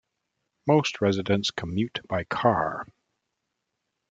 [0.65, 2.87] Most residents commute by car.